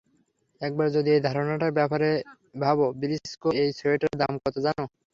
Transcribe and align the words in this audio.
একবার 0.61 0.87
যদি 0.95 1.09
এই 1.15 1.21
ধারণাটার 1.27 1.75
ব্যাপারে 1.77 2.09
ভাবো, 2.55 2.85
ব্রিসকো, 3.01 3.49
এই 3.61 3.69
সোয়েটারের 3.79 4.19
দাম 4.21 4.33
কত 4.43 4.55
জানো? 4.65 4.83